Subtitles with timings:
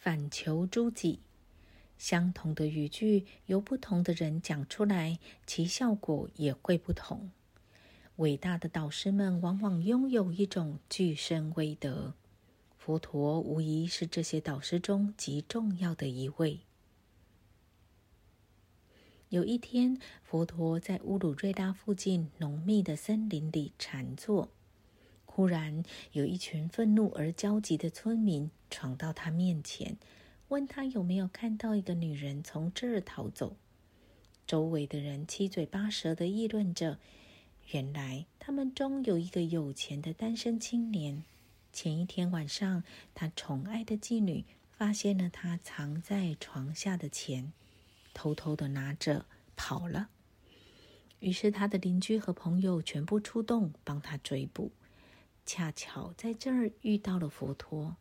[0.00, 1.20] 反求诸己。
[1.98, 7.30] 相同的语句由不同的人讲出来，其效果也会不同。
[8.16, 12.14] 伟大的导师们往往拥有一种具身威德，
[12.78, 16.60] 佛陀无疑是这些导师中极重要的一位。
[19.28, 24.48] 有一天，佛陀在乌鲁瑞拉附近浓密的森林里禅坐，
[25.40, 25.82] 忽然
[26.12, 29.96] 有一群愤怒而焦急的村民闯到他面前。
[30.48, 33.56] 问他有没有看到一个女人从这儿逃走？
[34.46, 36.98] 周围的人七嘴八舌的议论着。
[37.70, 41.24] 原来他们中有一个有钱的单身青年，
[41.72, 42.84] 前一天晚上，
[43.14, 47.50] 他宠爱的妓女发现了他藏在床下的钱，
[48.12, 49.24] 偷偷的拿着
[49.56, 50.10] 跑了。
[51.20, 54.70] 于是他的邻居和朋友全部出动帮他追捕，
[55.44, 57.96] 恰巧在这儿遇到了佛陀。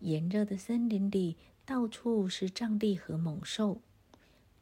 [0.00, 3.80] 炎热的森林里，到处是瘴疠和猛兽，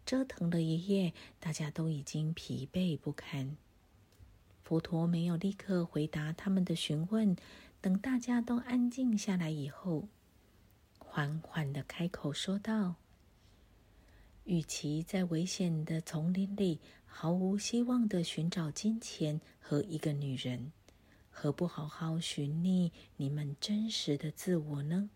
[0.06, 3.56] 折腾了一夜，大家都已经疲惫不堪。
[4.62, 7.36] 佛陀没有立刻回答他们的询问，
[7.80, 10.08] 等大家都安静下来以后，
[10.98, 12.94] 缓缓的开口说道
[14.44, 20.72] ：“与其在危险的丛林里毫无希望的寻找金钱和一个女人，
[21.36, 25.10] 何不好好寻觅你们真实的自我呢？”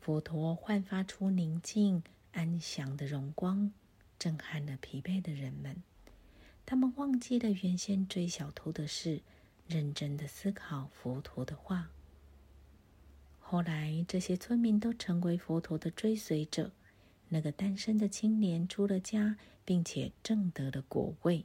[0.00, 3.72] 佛陀焕发出宁静安详的荣光，
[4.18, 5.82] 震撼了疲惫的人们。
[6.66, 9.20] 他们忘记了原先追小偷的事，
[9.68, 11.90] 认真的思考佛陀的话。
[13.38, 16.72] 后来，这些村民都成为佛陀的追随者。
[17.28, 21.44] 那个单身的青年出了家，并且挣得了果位。